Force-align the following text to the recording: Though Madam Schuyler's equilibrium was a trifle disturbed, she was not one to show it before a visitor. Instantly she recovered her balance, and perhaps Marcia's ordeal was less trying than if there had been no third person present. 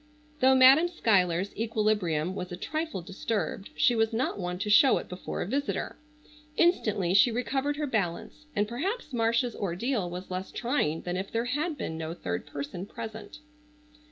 Though 0.39 0.55
Madam 0.55 0.87
Schuyler's 0.87 1.55
equilibrium 1.55 2.33
was 2.33 2.51
a 2.51 2.57
trifle 2.57 3.03
disturbed, 3.03 3.69
she 3.75 3.95
was 3.95 4.11
not 4.13 4.39
one 4.39 4.57
to 4.57 4.67
show 4.67 4.97
it 4.97 5.07
before 5.07 5.43
a 5.43 5.45
visitor. 5.47 5.95
Instantly 6.57 7.13
she 7.13 7.29
recovered 7.29 7.77
her 7.77 7.85
balance, 7.85 8.47
and 8.55 8.67
perhaps 8.67 9.13
Marcia's 9.13 9.55
ordeal 9.55 10.09
was 10.09 10.31
less 10.31 10.51
trying 10.51 11.01
than 11.01 11.17
if 11.17 11.29
there 11.31 11.45
had 11.45 11.77
been 11.77 11.99
no 11.99 12.15
third 12.15 12.47
person 12.47 12.87
present. 12.87 13.37